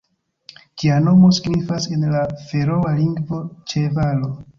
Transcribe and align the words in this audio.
Ĝia 0.83 0.95
nomo 1.07 1.27
signifas 1.39 1.85
en 1.97 2.05
la 2.13 2.23
feroa 2.47 2.95
lingvo 3.01 3.43
"ĉevalo". 3.75 4.33